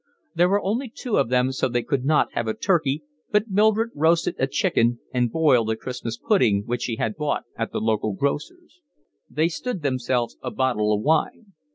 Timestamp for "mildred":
3.51-3.91